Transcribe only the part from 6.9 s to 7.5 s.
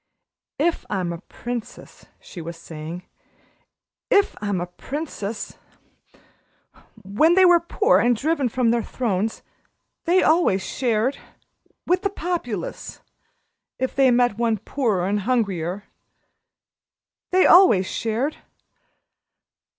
When they